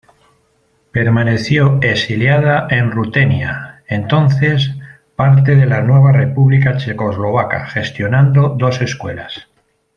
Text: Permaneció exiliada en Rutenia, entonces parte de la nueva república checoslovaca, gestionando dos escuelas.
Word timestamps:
Permaneció 0.91 1.77
exiliada 1.83 2.65
en 2.71 2.89
Rutenia, 2.89 3.83
entonces 3.87 4.71
parte 5.15 5.55
de 5.55 5.67
la 5.67 5.81
nueva 5.83 6.11
república 6.11 6.75
checoslovaca, 6.77 7.67
gestionando 7.67 8.49
dos 8.57 8.81
escuelas. 8.81 9.47